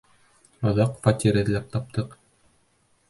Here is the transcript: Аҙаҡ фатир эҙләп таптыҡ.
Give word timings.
Аҙаҡ 0.71 0.95
фатир 1.03 1.39
эҙләп 1.43 1.69
таптыҡ. 1.77 2.17